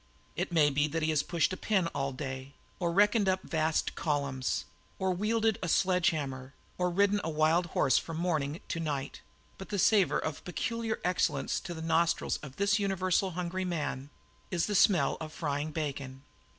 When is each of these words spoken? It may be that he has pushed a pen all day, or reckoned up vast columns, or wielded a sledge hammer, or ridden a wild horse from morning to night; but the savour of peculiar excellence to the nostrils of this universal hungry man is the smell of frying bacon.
It 0.35 0.51
may 0.51 0.71
be 0.71 0.87
that 0.87 1.03
he 1.03 1.11
has 1.11 1.21
pushed 1.21 1.53
a 1.53 1.55
pen 1.57 1.85
all 1.93 2.11
day, 2.11 2.53
or 2.79 2.91
reckoned 2.91 3.29
up 3.29 3.43
vast 3.43 3.93
columns, 3.93 4.65
or 4.97 5.11
wielded 5.11 5.59
a 5.61 5.69
sledge 5.69 6.09
hammer, 6.09 6.55
or 6.79 6.89
ridden 6.89 7.21
a 7.23 7.29
wild 7.29 7.67
horse 7.77 7.99
from 7.99 8.17
morning 8.17 8.61
to 8.69 8.79
night; 8.79 9.21
but 9.59 9.69
the 9.69 9.77
savour 9.77 10.17
of 10.17 10.43
peculiar 10.43 10.99
excellence 11.03 11.59
to 11.59 11.75
the 11.75 11.83
nostrils 11.83 12.37
of 12.37 12.55
this 12.55 12.79
universal 12.79 13.29
hungry 13.37 13.63
man 13.63 14.09
is 14.49 14.65
the 14.65 14.73
smell 14.73 15.17
of 15.19 15.31
frying 15.33 15.71
bacon. 15.71 16.23